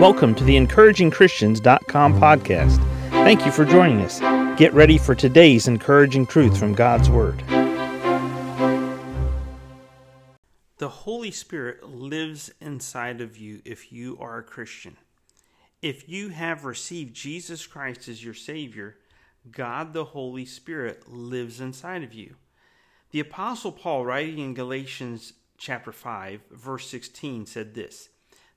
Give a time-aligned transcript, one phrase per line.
[0.00, 2.78] Welcome to the encouragingchristians.com podcast.
[3.10, 4.18] Thank you for joining us.
[4.58, 7.38] Get ready for today's encouraging truth from God's Word.
[10.78, 14.96] The Holy Spirit lives inside of you if you are a Christian.
[15.80, 18.96] If you have received Jesus Christ as your Savior,
[19.48, 22.34] God the Holy Spirit lives inside of you.
[23.12, 28.08] The Apostle Paul, writing in Galatians chapter 5, verse 16, said this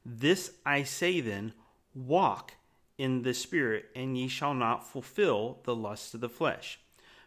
[0.10, 1.52] This I say then,
[1.94, 2.54] walk
[2.98, 6.80] in the Spirit, and ye shall not fulfill the lusts of the flesh.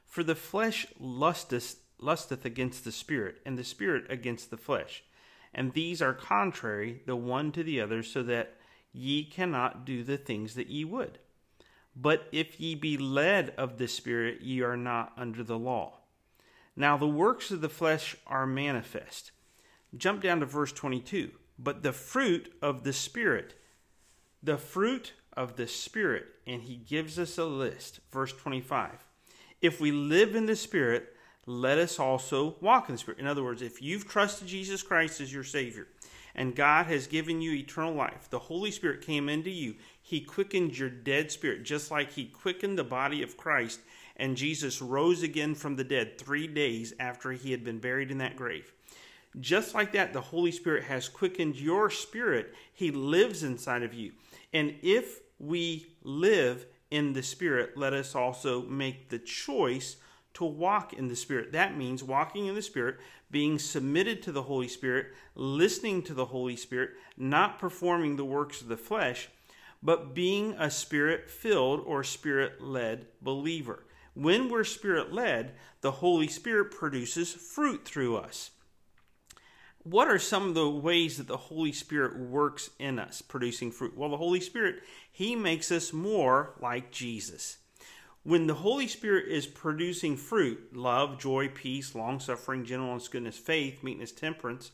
[0.07, 5.05] For the flesh lusteth, lusteth against the Spirit, and the Spirit against the flesh.
[5.53, 8.57] And these are contrary the one to the other, so that
[8.95, 11.19] ye cannot do the things that ye would.
[11.95, 15.99] But if ye be led of the Spirit, ye are not under the law.
[16.75, 19.33] Now the works of the flesh are manifest.
[19.95, 21.33] Jump down to verse 22.
[21.63, 23.55] But the fruit of the Spirit,
[24.43, 28.01] the fruit of the Spirit, and he gives us a list.
[28.11, 29.05] Verse 25.
[29.61, 33.21] If we live in the Spirit, let us also walk in the Spirit.
[33.21, 35.87] In other words, if you've trusted Jesus Christ as your Savior,
[36.35, 38.29] and God has given you eternal life.
[38.31, 39.75] The Holy Spirit came into you.
[40.01, 43.81] He quickened your dead spirit, just like He quickened the body of Christ,
[44.17, 48.19] and Jesus rose again from the dead three days after He had been buried in
[48.19, 48.73] that grave.
[49.39, 52.55] Just like that, the Holy Spirit has quickened your spirit.
[52.73, 54.13] He lives inside of you.
[54.53, 59.97] And if we live in the Spirit, let us also make the choice
[60.35, 61.53] to walk in the Spirit.
[61.53, 62.99] That means walking in the Spirit,
[63.31, 68.61] being submitted to the Holy Spirit, listening to the Holy Spirit, not performing the works
[68.61, 69.29] of the flesh,
[69.83, 73.85] but being a Spirit filled or Spirit led believer.
[74.15, 78.51] When we're Spirit led, the Holy Spirit produces fruit through us.
[79.83, 83.97] What are some of the ways that the Holy Spirit works in us, producing fruit?
[83.97, 87.59] Well, the Holy Spirit, He makes us more like Jesus
[88.23, 93.83] when the Holy Spirit is producing fruit love, joy, peace, long suffering, gentleness, goodness, faith,
[93.83, 94.73] meekness, temperance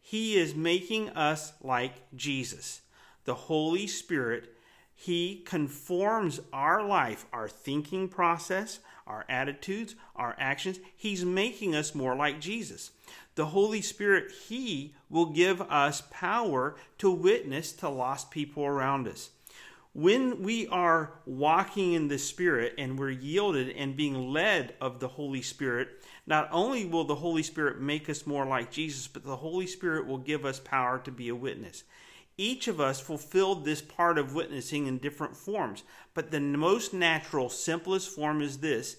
[0.00, 2.82] He is making us like Jesus.
[3.24, 4.54] The Holy Spirit,
[5.00, 10.80] He conforms our life, our thinking process, our attitudes, our actions.
[10.96, 12.90] He's making us more like Jesus.
[13.36, 19.30] The Holy Spirit, He will give us power to witness to lost people around us
[19.98, 25.08] when we are walking in the Spirit and we're yielded and being led of the
[25.08, 25.88] Holy Spirit,
[26.24, 30.06] not only will the Holy Spirit make us more like Jesus, but the Holy Spirit
[30.06, 31.82] will give us power to be a witness.
[32.40, 35.82] Each of us fulfilled this part of witnessing in different forms,
[36.14, 38.96] but the most natural, simplest form is this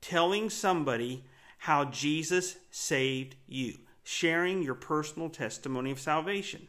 [0.00, 1.24] telling somebody
[1.58, 6.66] how Jesus saved you, sharing your personal testimony of salvation.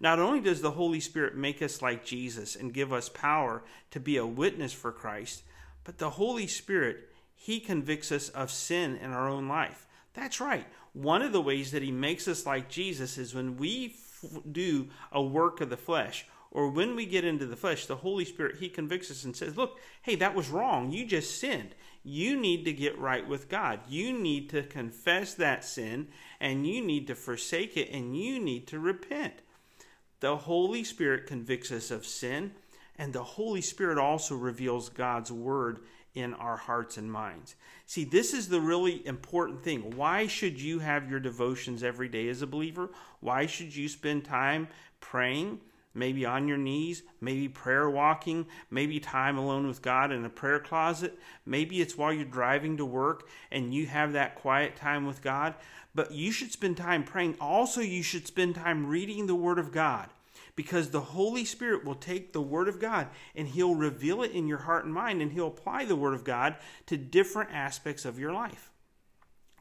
[0.00, 4.00] Not only does the Holy Spirit make us like Jesus and give us power to
[4.00, 5.42] be a witness for Christ,
[5.84, 9.86] but the Holy Spirit, He convicts us of sin in our own life.
[10.14, 10.66] That's right.
[10.92, 14.88] One of the ways that He makes us like Jesus is when we f- do
[15.12, 18.56] a work of the flesh or when we get into the flesh, the Holy Spirit,
[18.56, 20.90] He convicts us and says, Look, hey, that was wrong.
[20.90, 21.74] You just sinned.
[22.02, 23.80] You need to get right with God.
[23.88, 26.08] You need to confess that sin
[26.40, 29.34] and you need to forsake it and you need to repent.
[30.20, 32.52] The Holy Spirit convicts us of sin,
[33.00, 35.80] and the Holy Spirit also reveals God's word
[36.14, 37.56] in our hearts and minds.
[37.86, 39.96] See, this is the really important thing.
[39.96, 42.90] Why should you have your devotions every day as a believer?
[43.20, 44.68] Why should you spend time
[45.00, 45.60] praying?
[45.94, 50.60] Maybe on your knees, maybe prayer walking, maybe time alone with God in a prayer
[50.60, 51.18] closet.
[51.46, 55.54] Maybe it's while you're driving to work and you have that quiet time with God
[55.92, 57.34] but you should spend time praying.
[57.40, 60.08] Also, you should spend time reading the Word of God
[60.60, 64.46] because the Holy Spirit will take the Word of God and He'll reveal it in
[64.46, 66.54] your heart and mind and He'll apply the Word of God
[66.84, 68.70] to different aspects of your life.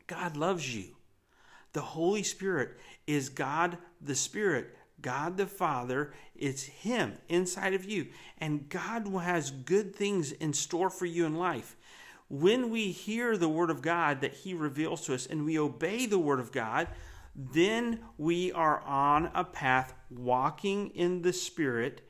[0.08, 0.98] God loves you.
[1.72, 2.72] The Holy Spirit
[3.08, 6.12] is God the Spirit, God the Father.
[6.36, 8.08] It's Him inside of you.
[8.38, 11.78] And God has good things in store for you in life
[12.28, 16.08] when we hear the Word of God that He reveals to us and we obey
[16.08, 16.90] the Word of God,
[17.40, 22.02] then we are on a path walking in the Spirit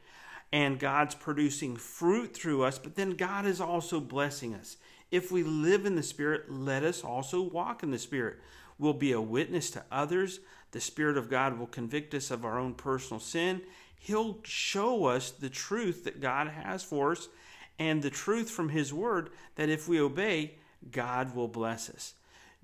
[0.52, 4.78] and God's producing fruit through us, but then God is also blessing us.
[5.12, 8.38] If we live in the Spirit, let us also walk in the Spirit.
[8.80, 10.40] We'll be a witness to others.
[10.72, 13.62] The Spirit of God will convict us of our own personal sin.
[14.00, 17.30] He'll show us the truth that God has for us
[17.78, 20.56] and the truth from His Word that if we obey,
[20.92, 22.16] God will bless us.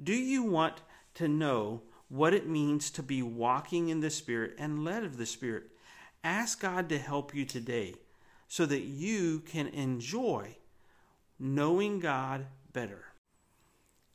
[0.03, 0.81] Do you want
[1.15, 5.25] to know what it means to be walking in the Spirit and led of the
[5.25, 5.65] Spirit?
[6.23, 7.95] Ask God to help you today
[8.47, 10.57] so that you can enjoy
[11.39, 13.05] knowing God better.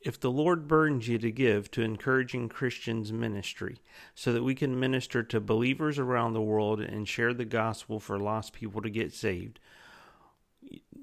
[0.01, 3.77] If the Lord burdens you to give to Encouraging Christians Ministry
[4.15, 8.19] so that we can minister to believers around the world and share the gospel for
[8.19, 9.59] lost people to get saved,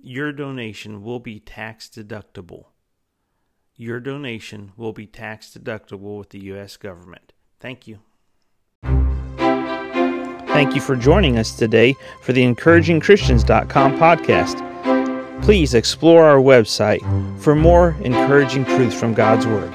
[0.03, 2.67] your donation will be tax deductible.
[3.81, 6.77] Your donation will be tax deductible with the U.S.
[6.77, 7.33] government.
[7.61, 8.01] Thank you.
[10.49, 15.43] Thank you for joining us today for the encouragingchristians.com podcast.
[15.45, 17.01] Please explore our website
[17.41, 19.73] for more encouraging truths from God's Word.